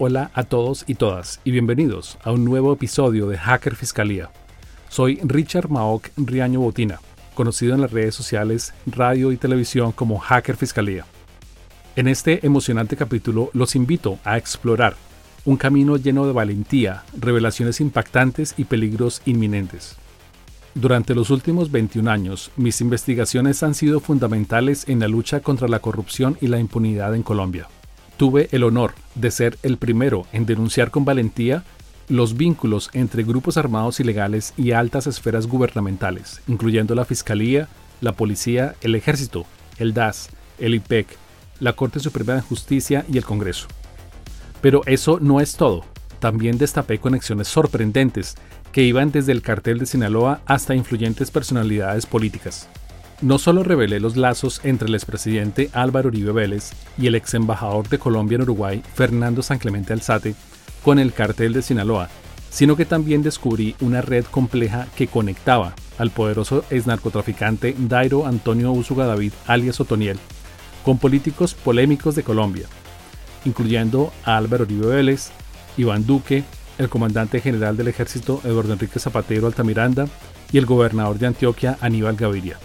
[0.00, 4.30] Hola a todos y todas y bienvenidos a un nuevo episodio de Hacker Fiscalía.
[4.88, 7.00] Soy Richard Maok Riaño Botina,
[7.34, 11.04] conocido en las redes sociales, radio y televisión como Hacker Fiscalía.
[11.96, 14.94] En este emocionante capítulo los invito a explorar
[15.44, 19.96] un camino lleno de valentía, revelaciones impactantes y peligros inminentes.
[20.76, 25.80] Durante los últimos 21 años, mis investigaciones han sido fundamentales en la lucha contra la
[25.80, 27.66] corrupción y la impunidad en Colombia.
[28.18, 31.62] Tuve el honor de ser el primero en denunciar con valentía
[32.08, 37.68] los vínculos entre grupos armados ilegales y altas esferas gubernamentales, incluyendo la Fiscalía,
[38.00, 39.46] la Policía, el Ejército,
[39.78, 41.06] el DAS, el IPEC,
[41.60, 43.68] la Corte Suprema de Justicia y el Congreso.
[44.60, 45.84] Pero eso no es todo.
[46.18, 48.34] También destapé conexiones sorprendentes
[48.72, 52.68] que iban desde el cartel de Sinaloa hasta influyentes personalidades políticas.
[53.20, 57.88] No solo revelé los lazos entre el expresidente Álvaro Uribe Vélez y el ex embajador
[57.88, 60.36] de Colombia en Uruguay, Fernando San Clemente Alzate,
[60.84, 62.10] con el cartel de Sinaloa,
[62.48, 68.70] sino que también descubrí una red compleja que conectaba al poderoso ex narcotraficante Dairo Antonio
[68.70, 70.20] Usuga David, alias Otoniel,
[70.84, 72.66] con políticos polémicos de Colombia,
[73.44, 75.30] incluyendo a Álvaro Uribe Vélez,
[75.76, 76.44] Iván Duque,
[76.78, 80.06] el comandante general del ejército Eduardo Enrique Zapatero Altamiranda
[80.52, 82.58] y el gobernador de Antioquia Aníbal Gaviria.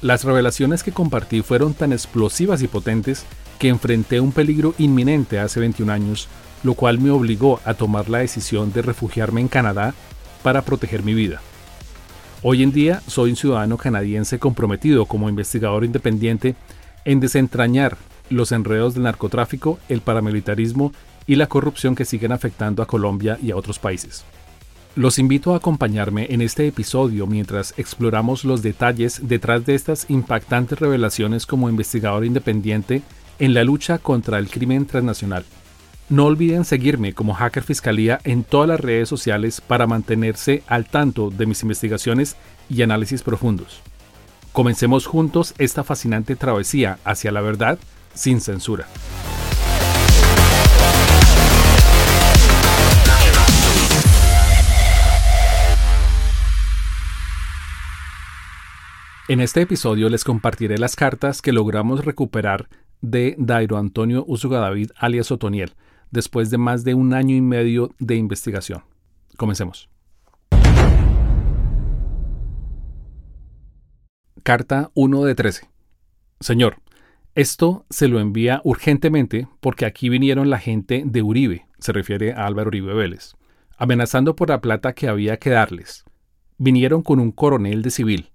[0.00, 3.24] Las revelaciones que compartí fueron tan explosivas y potentes
[3.58, 6.28] que enfrenté un peligro inminente hace 21 años,
[6.62, 9.94] lo cual me obligó a tomar la decisión de refugiarme en Canadá
[10.44, 11.40] para proteger mi vida.
[12.44, 16.54] Hoy en día soy un ciudadano canadiense comprometido como investigador independiente
[17.04, 17.96] en desentrañar
[18.30, 20.92] los enredos del narcotráfico, el paramilitarismo
[21.26, 24.24] y la corrupción que siguen afectando a Colombia y a otros países.
[24.98, 30.80] Los invito a acompañarme en este episodio mientras exploramos los detalles detrás de estas impactantes
[30.80, 33.02] revelaciones como investigador independiente
[33.38, 35.44] en la lucha contra el crimen transnacional.
[36.08, 41.30] No olviden seguirme como Hacker Fiscalía en todas las redes sociales para mantenerse al tanto
[41.30, 42.34] de mis investigaciones
[42.68, 43.82] y análisis profundos.
[44.50, 47.78] Comencemos juntos esta fascinante travesía hacia la verdad
[48.14, 48.88] sin censura.
[59.30, 62.70] En este episodio les compartiré las cartas que logramos recuperar
[63.02, 65.74] de Dairo Antonio Usuga David alias Otoniel,
[66.10, 68.84] después de más de un año y medio de investigación.
[69.36, 69.90] Comencemos.
[74.42, 75.68] Carta 1 de 13.
[76.40, 76.76] Señor,
[77.34, 82.46] esto se lo envía urgentemente porque aquí vinieron la gente de Uribe, se refiere a
[82.46, 83.34] Álvaro Uribe Vélez,
[83.76, 86.06] amenazando por la plata que había que darles.
[86.56, 88.30] Vinieron con un coronel de civil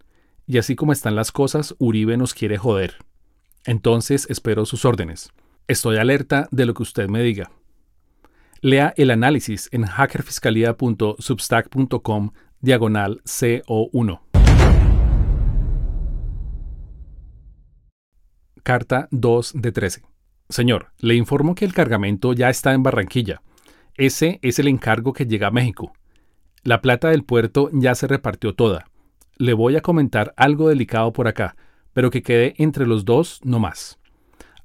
[0.45, 2.97] y así como están las cosas, Uribe nos quiere joder.
[3.65, 5.31] Entonces espero sus órdenes.
[5.67, 7.49] Estoy alerta de lo que usted me diga.
[8.61, 14.19] Lea el análisis en hackerfiscalía.substack.com diagonal CO1.
[18.63, 20.03] Carta 2 de 13.
[20.49, 23.41] Señor, le informo que el cargamento ya está en Barranquilla.
[23.95, 25.93] Ese es el encargo que llega a México.
[26.63, 28.87] La plata del puerto ya se repartió toda
[29.37, 31.55] le voy a comentar algo delicado por acá,
[31.93, 33.99] pero que quede entre los dos no más.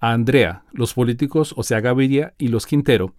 [0.01, 3.15] A Andrea, los políticos, o sea Gaviria y los Quintero,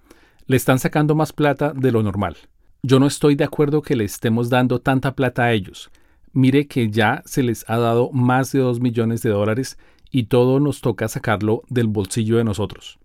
[0.47, 2.38] le están sacando más plata de lo normal.
[2.81, 5.91] Yo no estoy de acuerdo que le estemos dando tanta plata a ellos.
[6.31, 9.77] Mire que ya se les ha dado más de 2 millones de dólares
[10.11, 12.99] y todo nos toca sacarlo del bolsillo de nosotros.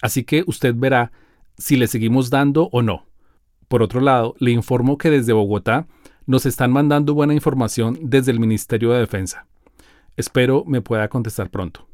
[0.00, 1.12] Así que usted verá
[1.58, 3.06] si le seguimos dando o no.
[3.68, 5.86] Por otro lado, le informo que desde Bogotá
[6.26, 9.46] nos están mandando buena información desde el Ministerio de Defensa.
[10.16, 11.86] Espero me pueda contestar pronto.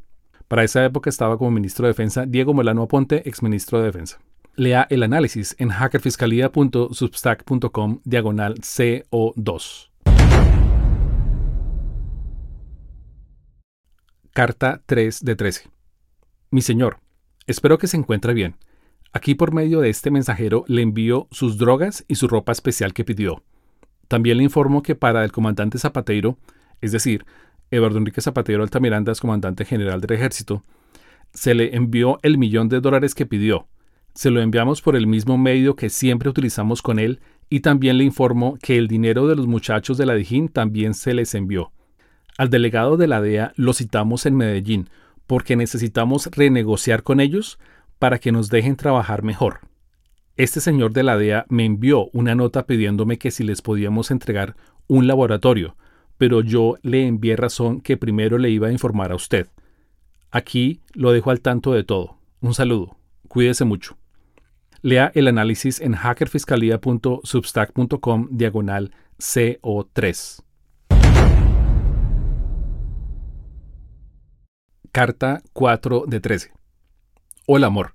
[0.49, 4.19] Para esa época estaba como ministro de Defensa Diego Molano Aponte, exministro de Defensa.
[4.55, 9.89] Lea el análisis en hackerfiscalía.substack.com diagonal CO2.
[14.33, 15.71] Carta 3 de 13.
[16.51, 17.01] Mi señor,
[17.47, 18.57] espero que se encuentre bien.
[19.13, 23.05] Aquí por medio de este mensajero le envío sus drogas y su ropa especial que
[23.05, 23.43] pidió.
[24.13, 26.37] También le informo que para el comandante Zapatero,
[26.83, 27.25] es decir,
[27.71, 30.65] Eduardo Enrique Zapatero Altamiranda es comandante general del ejército,
[31.33, 33.69] se le envió el millón de dólares que pidió.
[34.13, 38.05] Se lo enviamos por el mismo medio que siempre utilizamos con él y también le
[38.05, 41.73] informo que el dinero de los muchachos de la Dijín también se les envió.
[42.37, 44.91] Al delegado de la DEA lo citamos en Medellín
[45.27, 47.59] porque necesitamos renegociar con ellos
[47.99, 49.61] para que nos dejen trabajar mejor.
[50.39, 54.57] Este señor de la DEA me envió una nota pidiéndome que si les podíamos entregar
[54.87, 55.77] un laboratorio,
[56.17, 59.49] pero yo le envié razón que primero le iba a informar a usted.
[60.31, 62.17] Aquí lo dejo al tanto de todo.
[62.41, 62.97] Un saludo.
[63.29, 63.99] Cuídese mucho.
[64.81, 70.43] Lea el análisis en hackerfiscalía.substack.com diagonal CO3.
[74.93, 76.53] Carta 4 de 13.
[77.47, 77.95] Hola amor,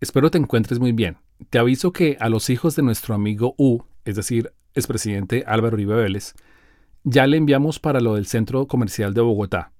[0.00, 1.18] espero te encuentres muy bien.
[1.50, 5.94] Te aviso que a los hijos de nuestro amigo U, es decir, expresidente Álvaro Uribe
[5.94, 6.34] Vélez,
[7.04, 9.72] ya le enviamos para lo del centro comercial de Bogotá.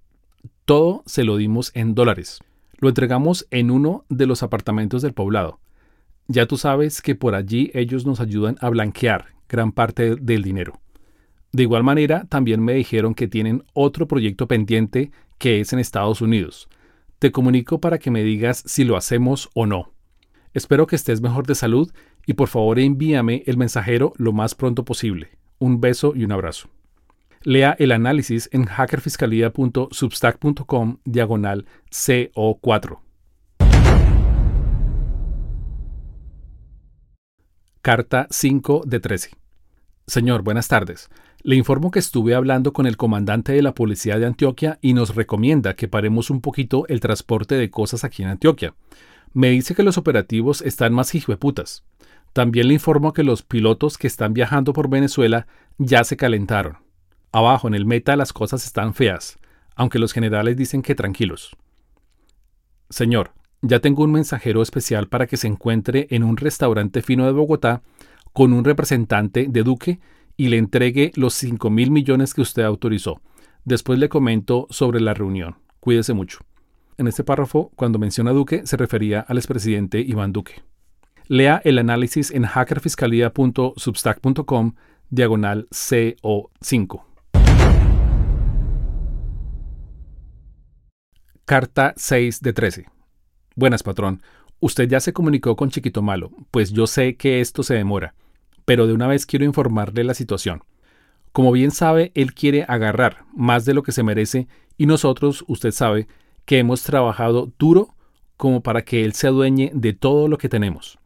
[0.64, 2.40] Todo se lo dimos en dólares.
[2.78, 5.60] Lo entregamos en uno de los apartamentos del poblado.
[6.28, 10.80] Ya tú sabes que por allí ellos nos ayudan a blanquear gran parte del dinero.
[11.52, 16.20] De igual manera, también me dijeron que tienen otro proyecto pendiente que es en Estados
[16.20, 16.68] Unidos.
[17.18, 19.95] Te comunico para que me digas si lo hacemos o no.
[20.56, 21.92] Espero que estés mejor de salud
[22.24, 25.36] y por favor envíame el mensajero lo más pronto posible.
[25.58, 26.70] Un beso y un abrazo.
[27.42, 33.00] Lea el análisis en hackerfiscalía.substack.com diagonal CO4.
[37.82, 39.32] Carta 5 de 13.
[40.06, 41.10] Señor, buenas tardes.
[41.42, 45.14] Le informo que estuve hablando con el comandante de la policía de Antioquia y nos
[45.14, 48.72] recomienda que paremos un poquito el transporte de cosas aquí en Antioquia.
[49.32, 51.84] Me dice que los operativos están más hijueputas.
[52.32, 55.46] También le informo que los pilotos que están viajando por Venezuela
[55.78, 56.78] ya se calentaron.
[57.32, 59.38] Abajo en el meta las cosas están feas,
[59.74, 61.56] aunque los generales dicen que tranquilos.
[62.88, 63.32] Señor,
[63.62, 67.82] ya tengo un mensajero especial para que se encuentre en un restaurante fino de Bogotá
[68.32, 70.00] con un representante de Duque
[70.36, 73.20] y le entregue los 5 mil millones que usted autorizó.
[73.64, 75.56] Después le comento sobre la reunión.
[75.80, 76.38] Cuídese mucho.
[76.98, 80.62] En este párrafo, cuando menciona Duque, se refería al expresidente Iván Duque.
[81.28, 84.74] Lea el análisis en hackerfiscalía.substack.com
[85.10, 87.02] diagonal CO5.
[91.44, 92.86] Carta 6 de 13.
[93.54, 94.22] Buenas, patrón.
[94.60, 98.14] Usted ya se comunicó con Chiquito Malo, pues yo sé que esto se demora
[98.66, 100.62] pero de una vez quiero informarle la situación.
[101.32, 105.70] Como bien sabe, él quiere agarrar más de lo que se merece y nosotros, usted
[105.70, 106.08] sabe,
[106.46, 107.94] que hemos trabajado duro
[108.36, 110.98] como para que él se adueñe de todo lo que tenemos.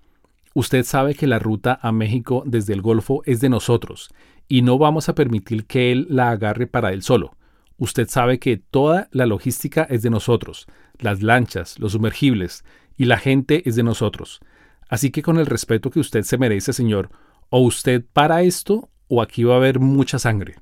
[0.55, 4.11] Usted sabe que la ruta a México desde el Golfo es de nosotros
[4.49, 7.37] y no vamos a permitir que él la agarre para él solo.
[7.79, 10.67] Usted sabe que toda la logística es de nosotros,
[10.99, 12.65] las lanchas, los sumergibles
[12.97, 14.41] y la gente es de nosotros.
[14.89, 17.11] Así que con el respeto que usted se merece, señor,
[17.49, 20.57] o usted para esto o aquí va a haber mucha sangre.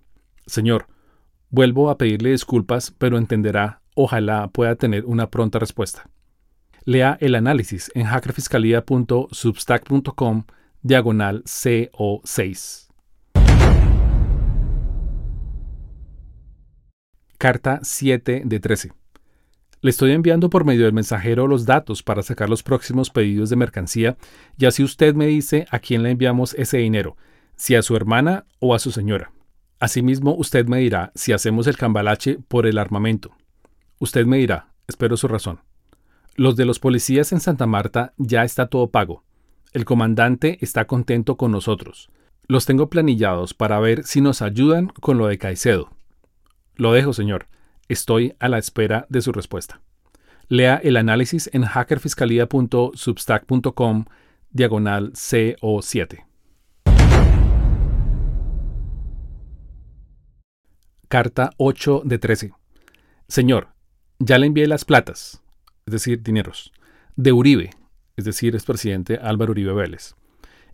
[0.47, 0.87] Señor,
[1.51, 6.09] vuelvo a pedirle disculpas, pero entenderá, ojalá pueda tener una pronta respuesta.
[6.85, 10.45] Lea el análisis en hackerfiscalía.substack.com
[10.83, 12.87] diagonal CO6.
[17.39, 18.93] Carta 7 de 13.
[19.81, 23.57] Le estoy enviando por medio del mensajero los datos para sacar los próximos pedidos de
[23.57, 24.17] mercancía
[24.57, 27.17] y así usted me dice a quién le enviamos ese dinero,
[27.57, 29.33] si a su hermana o a su señora.
[29.81, 33.35] Asimismo, usted me dirá si hacemos el cambalache por el armamento.
[34.01, 35.59] Usted me dirá, espero su razón.
[36.37, 39.25] Los de los policías en Santa Marta ya está todo pago.
[39.73, 42.09] El comandante está contento con nosotros.
[42.47, 45.91] Los tengo planillados para ver si nos ayudan con lo de Caicedo.
[46.77, 47.49] Lo dejo, señor.
[47.89, 49.81] Estoy a la espera de su respuesta.
[50.47, 54.05] Lea el análisis en hackerfiscalía.substack.com
[54.51, 56.25] diagonal CO7.
[61.09, 62.53] Carta 8 de 13.
[63.27, 63.78] Señor,
[64.19, 65.43] ya le envié las platas,
[65.87, 66.73] es decir, dineros,
[67.17, 67.71] de Uribe,
[68.17, 70.15] es decir, expresidente Álvaro Uribe Vélez.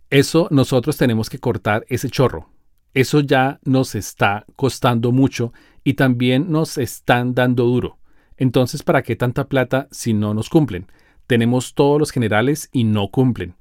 [0.09, 2.49] Eso nosotros tenemos que cortar ese chorro.
[2.93, 5.51] Eso ya nos está costando mucho
[5.83, 7.97] y también nos están dando duro.
[8.37, 10.87] Entonces, ¿para qué tanta plata si no nos cumplen?
[11.27, 13.55] Tenemos todos los generales y no cumplen.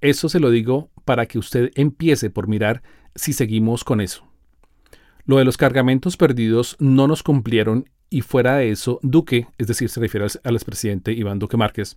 [0.00, 2.82] Eso se lo digo para que usted empiece por mirar
[3.14, 4.24] si seguimos con eso.
[5.24, 9.88] Lo de los cargamentos perdidos no nos cumplieron y fuera de eso, Duque, es decir,
[9.88, 11.96] se refiere al expresidente Iván Duque Márquez,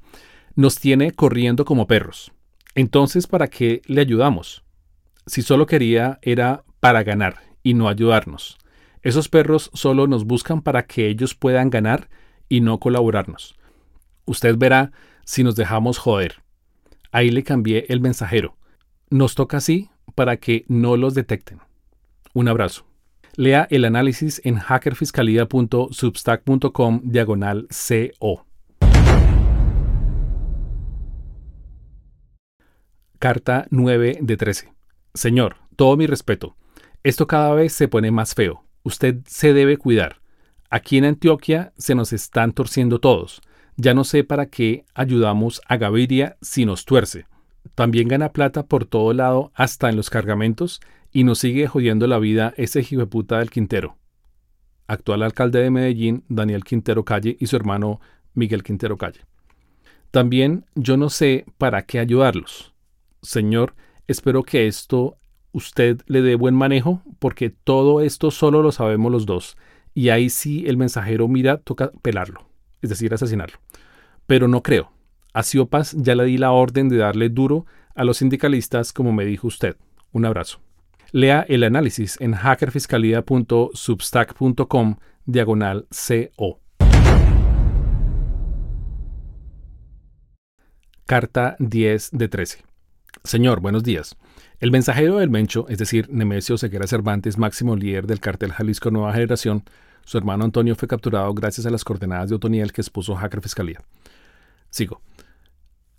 [0.56, 2.32] nos tiene corriendo como perros.
[2.76, 4.64] Entonces, ¿para qué le ayudamos?
[5.26, 8.58] Si solo quería era para ganar y no ayudarnos.
[9.02, 12.10] Esos perros solo nos buscan para que ellos puedan ganar
[12.50, 13.56] y no colaborarnos.
[14.26, 14.92] Usted verá
[15.26, 16.42] si nos dejamos joder.
[17.12, 18.58] Ahí le cambié el mensajero.
[19.10, 21.60] Nos toca así para que no los detecten.
[22.34, 22.89] Un abrazo.
[23.40, 28.46] Lea el análisis en hackerfiscalía.substack.com diagonal CO.
[33.18, 34.74] Carta 9 de 13.
[35.14, 36.58] Señor, todo mi respeto.
[37.02, 38.66] Esto cada vez se pone más feo.
[38.84, 40.20] Usted se debe cuidar.
[40.70, 43.40] Aquí en Antioquia se nos están torciendo todos.
[43.78, 47.26] Ya no sé para qué ayudamos a Gaviria si nos tuerce.
[47.74, 52.20] También gana plata por todo lado, hasta en los cargamentos, y nos sigue jodiendo la
[52.20, 53.98] vida ese puta del Quintero.
[54.88, 58.00] Actual alcalde de Medellín, Daniel Quintero Calle, y su hermano
[58.34, 59.22] Miguel Quintero Calle.
[60.12, 62.74] También yo no sé para qué ayudarlos.
[63.22, 63.76] Señor,
[64.08, 65.18] espero que esto
[65.52, 69.58] usted le dé buen manejo, porque todo esto solo lo sabemos los dos.
[69.94, 72.48] Y ahí sí el mensajero mira, toca pelarlo,
[72.82, 73.60] es decir, asesinarlo.
[74.26, 74.92] Pero no creo.
[75.34, 79.26] A Siopas ya le di la orden de darle duro a los sindicalistas como me
[79.26, 79.76] dijo usted.
[80.12, 80.60] Un abrazo.
[81.12, 86.60] Lea el análisis en hackerfiscalía.substack.com diagonal CO.
[91.06, 92.64] Carta 10 de 13.
[93.24, 94.16] Señor, buenos días.
[94.60, 99.14] El mensajero del Mencho, es decir, Nemesio Seguera Cervantes, máximo líder del cartel Jalisco Nueva
[99.14, 99.64] Generación,
[100.06, 103.80] su hermano Antonio fue capturado gracias a las coordenadas de Otoniel que expuso Hacker Fiscalía.
[104.70, 105.02] Sigo.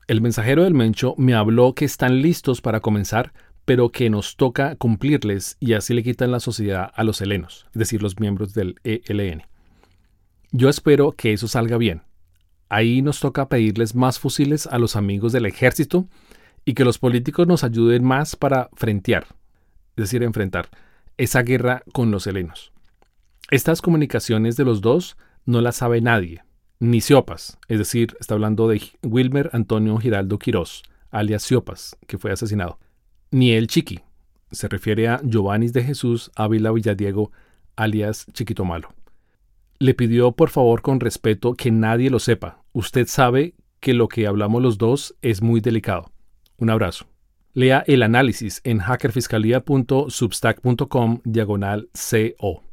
[0.06, 3.32] El mensajero del Mencho me habló que están listos para comenzar,
[3.64, 7.78] pero que nos toca cumplirles y así le quitan la sociedad a los helenos, es
[7.78, 9.42] decir, los miembros del ELN.
[10.52, 12.02] Yo espero que eso salga bien.
[12.68, 16.08] Ahí nos toca pedirles más fusiles a los amigos del ejército
[16.64, 19.26] y que los políticos nos ayuden más para frentear,
[19.96, 20.68] es decir, enfrentar
[21.16, 22.72] esa guerra con los helenos.
[23.50, 26.44] Estas comunicaciones de los dos no las sabe nadie,
[26.78, 32.32] ni Siopas, es decir, está hablando de Wilmer Antonio Giraldo Quirós, alias Siopas, que fue
[32.32, 32.78] asesinado,
[33.30, 34.00] ni el Chiqui,
[34.50, 37.30] se refiere a Giovanni de Jesús Ávila Villadiego,
[37.76, 38.88] alias Chiquito Malo.
[39.78, 42.62] Le pidió por favor con respeto que nadie lo sepa.
[42.72, 46.10] Usted sabe que lo que hablamos los dos es muy delicado.
[46.58, 47.06] Un abrazo.
[47.54, 52.64] Lea el análisis en hackerfiscalía.substack.com diagonal CO.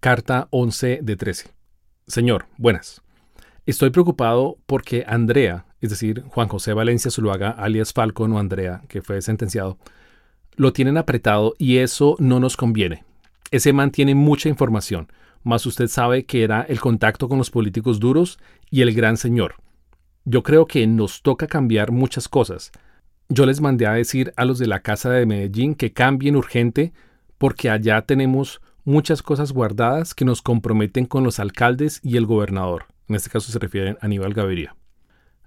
[0.00, 1.50] Carta 11 de 13.
[2.06, 3.02] Señor, buenas.
[3.66, 9.02] Estoy preocupado porque Andrea, es decir, Juan José Valencia Zuluaga, alias Falcon o Andrea, que
[9.02, 9.78] fue sentenciado,
[10.54, 13.04] lo tienen apretado y eso no nos conviene.
[13.50, 15.08] Ese man tiene mucha información
[15.46, 19.54] más usted sabe que era el contacto con los políticos duros y el gran señor.
[20.24, 22.72] Yo creo que nos toca cambiar muchas cosas.
[23.28, 26.92] Yo les mandé a decir a los de la Casa de Medellín que cambien urgente
[27.38, 32.86] porque allá tenemos muchas cosas guardadas que nos comprometen con los alcaldes y el gobernador.
[33.08, 34.76] En este caso se refieren a Aníbal Gaviria.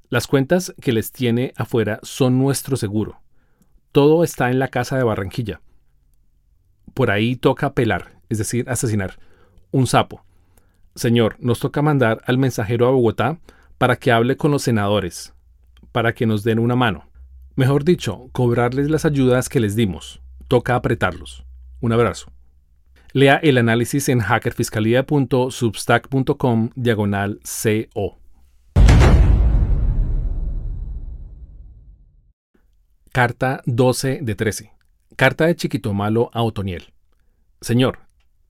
[0.10, 3.22] Las cuentas que les tiene afuera son nuestro seguro.
[3.92, 5.62] Todo está en la casa de Barranquilla.
[6.94, 9.20] Por ahí toca pelar, es decir, asesinar
[9.72, 10.24] un sapo.
[10.96, 13.40] Señor, nos toca mandar al mensajero a Bogotá
[13.78, 15.34] para que hable con los senadores,
[15.92, 17.10] para que nos den una mano.
[17.56, 20.22] Mejor dicho, cobrarles las ayudas que les dimos.
[20.48, 21.46] Toca apretarlos.
[21.82, 22.32] Un abrazo.
[23.12, 28.20] Lea el análisis en hackerfiscalía.substack.com diagonal CO.
[33.12, 34.72] Carta 12 de 13.
[35.16, 36.94] Carta de Chiquito Malo a Otoniel.
[37.62, 38.02] Señor,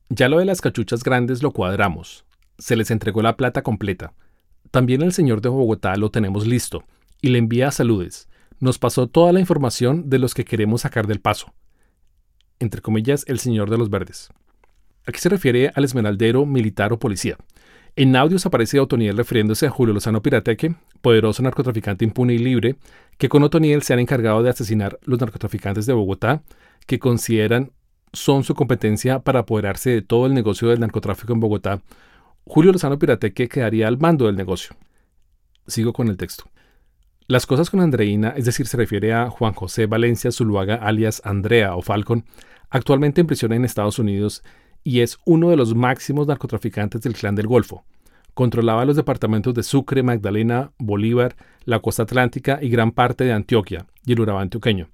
[0.10, 2.26] ya lo de las cachuchas grandes lo cuadramos.
[2.58, 4.12] Se les entregó la plata completa.
[4.72, 6.84] También el señor de Bogotá lo tenemos listo
[7.22, 8.28] y le envía saludes.
[8.60, 11.54] Nos pasó toda la información de los que queremos sacar del paso.
[12.60, 14.30] Entre comillas, el señor de los verdes.
[15.10, 17.36] Aquí se refiere al esmeraldero, militar o policía.
[17.96, 22.76] En audios aparece Otoniel refiriéndose a Julio Lozano Pirateque, poderoso narcotraficante impune y libre,
[23.18, 26.44] que con Otoniel se han encargado de asesinar los narcotraficantes de Bogotá,
[26.86, 27.72] que consideran
[28.14, 31.82] son su competencia para apoderarse de todo el negocio del narcotráfico en Bogotá,
[32.46, 34.76] Julio Lozano Pirateque quedaría al mando del negocio.
[35.66, 36.44] Sigo con el texto.
[37.26, 41.76] Las cosas con Andreina, es decir, se refiere a Juan José Valencia Zuluaga alias Andrea
[41.76, 42.26] o Falcon,
[42.70, 44.44] actualmente en prisión en Estados Unidos
[44.84, 47.84] y es uno de los máximos narcotraficantes del clan del Golfo.
[48.34, 53.86] Controlaba los departamentos de Sucre, Magdalena, Bolívar, la costa atlántica y gran parte de Antioquia
[54.06, 54.90] y el Urabá antioqueño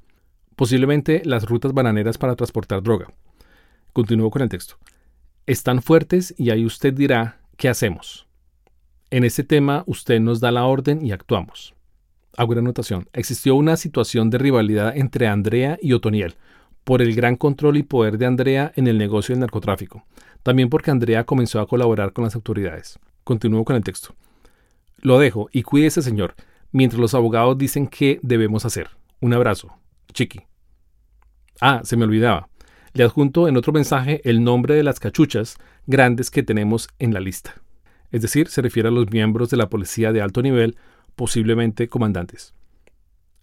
[0.56, 3.08] posiblemente las rutas bananeras para transportar droga.
[3.94, 4.78] Continúo con el texto.
[5.46, 8.28] Están fuertes y ahí usted dirá, ¿qué hacemos?
[9.12, 11.74] En este tema usted nos da la orden y actuamos.
[12.36, 13.08] Hago una anotación.
[13.14, 16.36] Existió una situación de rivalidad entre Andrea y Otoniel,
[16.86, 20.06] por el gran control y poder de Andrea en el negocio del narcotráfico.
[20.44, 23.00] También porque Andrea comenzó a colaborar con las autoridades.
[23.26, 24.16] Continúo con el texto.
[25.00, 26.36] Lo dejo y cuídese, señor,
[26.72, 28.92] mientras los abogados dicen qué debemos hacer.
[29.20, 29.74] Un abrazo.
[30.14, 30.42] Chiqui.
[31.60, 32.50] Ah, se me olvidaba.
[32.94, 37.20] Le adjunto en otro mensaje el nombre de las cachuchas grandes que tenemos en la
[37.20, 37.56] lista.
[38.12, 40.78] Es decir, se refiere a los miembros de la policía de alto nivel,
[41.16, 42.54] posiblemente comandantes.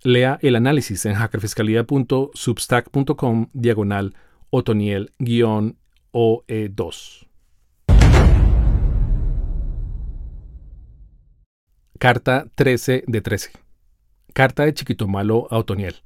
[0.04, 4.16] Lea el análisis en hackerfiscalía.substack.com diagonal
[4.50, 7.26] otoniel-OE2.
[12.00, 13.52] Carta 13 de 13.
[14.32, 16.02] Carta de Chiquito Malo a Otoniel.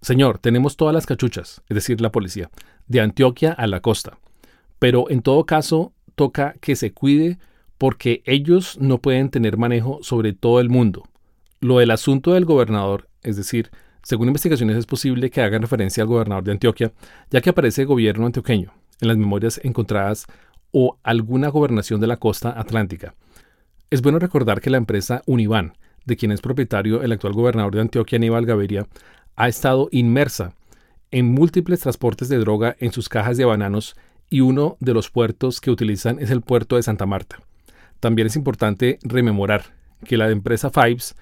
[0.00, 2.50] Señor, tenemos todas las cachuchas, es decir, la policía,
[2.88, 4.18] de Antioquia a la costa.
[4.80, 7.38] Pero en todo caso, toca que se cuide
[7.78, 11.04] porque ellos no pueden tener manejo sobre todo el mundo.
[11.60, 13.70] Lo del asunto del gobernador, es decir,
[14.02, 16.92] según investigaciones es posible que hagan referencia al gobernador de Antioquia,
[17.30, 20.26] ya que aparece gobierno antioqueño en las memorias encontradas
[20.72, 23.14] o alguna gobernación de la costa atlántica.
[23.90, 25.74] Es bueno recordar que la empresa Univan,
[26.04, 28.86] de quien es propietario el actual gobernador de Antioquia, Aníbal Gaviria,
[29.36, 30.54] ha estado inmersa
[31.10, 33.96] en múltiples transportes de droga en sus cajas de bananos
[34.28, 37.40] y uno de los puertos que utilizan es el puerto de Santa Marta.
[37.98, 39.64] También es importante rememorar
[40.04, 41.16] que la empresa Fives,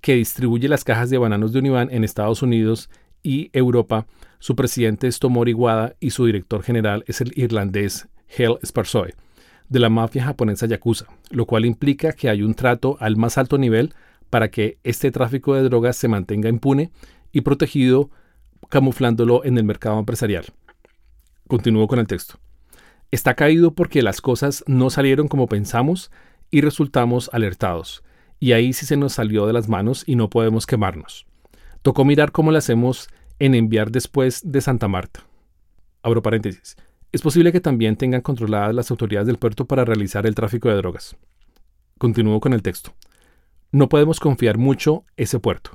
[0.00, 2.90] que distribuye las cajas de bananos de Univan en Estados Unidos
[3.22, 4.06] y Europa,
[4.38, 9.14] su presidente es Tomori Wada y su director general es el irlandés Hell Sparsoe,
[9.68, 13.58] de la mafia japonesa Yakuza, lo cual implica que hay un trato al más alto
[13.58, 13.94] nivel
[14.30, 16.90] para que este tráfico de drogas se mantenga impune
[17.32, 18.10] y protegido,
[18.68, 20.46] camuflándolo en el mercado empresarial.
[21.46, 22.38] Continúo con el texto.
[23.10, 26.10] Está caído porque las cosas no salieron como pensamos
[26.50, 28.02] y resultamos alertados,
[28.40, 31.26] y ahí sí se nos salió de las manos y no podemos quemarnos.
[31.82, 35.24] Tocó mirar cómo lo hacemos en enviar después de Santa Marta.
[36.02, 36.76] Abro paréntesis.
[37.12, 40.76] Es posible que también tengan controladas las autoridades del puerto para realizar el tráfico de
[40.76, 41.16] drogas.
[41.98, 42.94] Continúo con el texto.
[43.72, 45.70] No podemos confiar mucho ese puerto.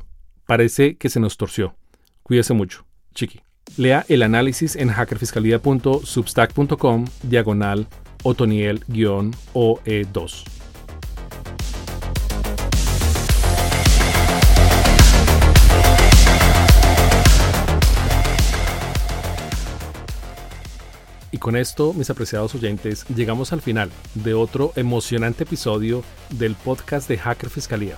[0.46, 1.76] Parece que se nos torció.
[2.22, 2.86] Cuídese mucho.
[3.14, 3.42] Chiqui.
[3.78, 7.88] Lea el análisis en hackerfiscalía.substack.com diagonal
[8.24, 10.63] otoniel-oe2.
[21.44, 27.18] Con esto, mis apreciados oyentes, llegamos al final de otro emocionante episodio del podcast de
[27.18, 27.98] Hacker Fiscalía.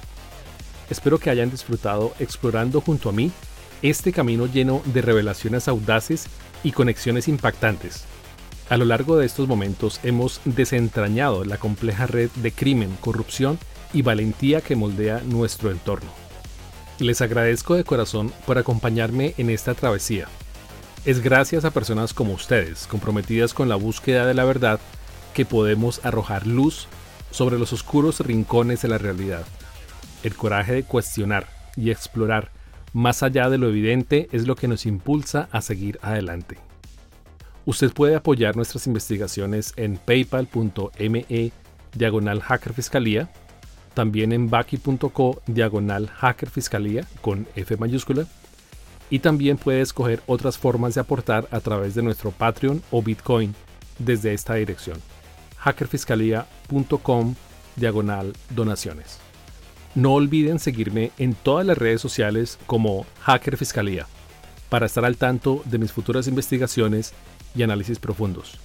[0.89, 3.31] Espero que hayan disfrutado explorando junto a mí
[3.83, 6.25] este camino lleno de revelaciones audaces
[6.63, 8.05] y conexiones impactantes.
[8.67, 13.59] A lo largo de estos momentos hemos desentrañado la compleja red de crimen, corrupción
[13.93, 16.09] y valentía que moldea nuestro entorno.
[16.97, 20.27] Les agradezco de corazón por acompañarme en esta travesía
[21.05, 24.79] es gracias a personas como ustedes, comprometidas con la búsqueda de la verdad,
[25.35, 26.87] que podemos arrojar luz
[27.29, 29.45] sobre los oscuros rincones de la realidad.
[30.23, 32.49] El coraje de cuestionar y explorar
[32.91, 36.57] más allá de lo evidente es lo que nos impulsa a seguir adelante.
[37.65, 41.51] Usted puede apoyar nuestras investigaciones en paypal.me
[41.93, 43.29] diagonal hackerfiscalía,
[43.93, 48.25] también en baki.co diagonal hackerfiscalía con F mayúscula
[49.09, 53.53] y también puede escoger otras formas de aportar a través de nuestro Patreon o Bitcoin
[53.99, 54.99] desde esta dirección
[55.65, 57.35] hackerfiscalía.com
[57.75, 59.17] diagonal donaciones.
[59.95, 64.05] No olviden seguirme en todas las redes sociales como Hacker Fiscalía
[64.69, 67.13] para estar al tanto de mis futuras investigaciones
[67.55, 68.59] y análisis profundos.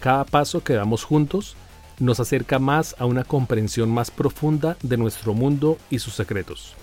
[0.00, 1.56] Cada paso que damos juntos
[1.98, 6.74] nos acerca más a una comprensión más profunda de nuestro mundo y sus secretos.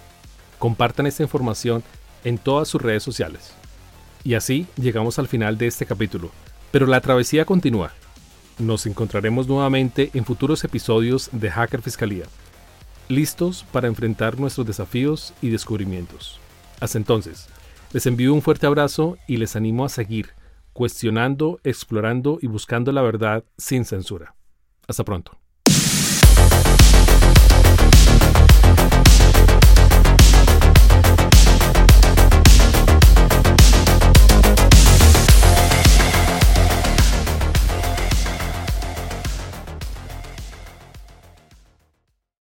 [0.57, 1.83] Compartan esta información
[2.23, 3.53] en todas sus redes sociales.
[4.23, 6.31] Y así llegamos al final de este capítulo,
[6.71, 7.91] pero la travesía continúa.
[8.59, 12.25] Nos encontraremos nuevamente en futuros episodios de Hacker Fiscalía,
[13.09, 16.39] listos para enfrentar nuestros desafíos y descubrimientos.
[16.79, 17.47] Hasta entonces,
[17.91, 20.29] les envío un fuerte abrazo y les animo a seguir
[20.73, 24.35] cuestionando, explorando y buscando la verdad sin censura.
[24.87, 25.42] Hasta pronto.